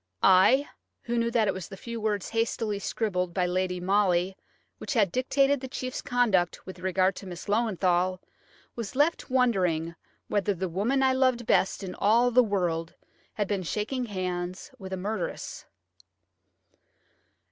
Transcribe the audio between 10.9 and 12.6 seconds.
I loved best in all the